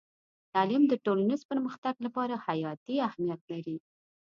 تعلیم 0.53 0.83
د 0.87 0.93
ټولنیز 1.05 1.41
پرمختګ 1.51 1.95
لپاره 2.05 2.35
حیاتي 2.45 2.95
اهمیت 3.07 3.41
لري. 3.51 3.77